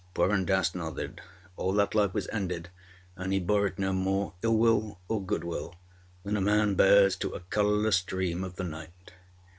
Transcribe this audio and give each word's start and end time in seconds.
Purun 0.15 0.47
Dass 0.47 0.73
nodded. 0.73 1.21
All 1.57 1.73
that 1.73 1.93
life 1.93 2.11
was 2.11 2.27
ended; 2.29 2.69
and 3.15 3.31
he 3.31 3.39
bore 3.39 3.67
it 3.67 3.77
no 3.77 3.93
more 3.93 4.33
ill 4.41 4.57
will 4.57 4.99
or 5.07 5.23
good 5.23 5.43
will 5.43 5.75
than 6.23 6.35
a 6.35 6.41
man 6.41 6.73
bears 6.73 7.15
to 7.17 7.29
a 7.33 7.39
colourless 7.51 8.01
dream 8.01 8.43
of 8.43 8.55
the 8.55 8.63
night. 8.63 9.11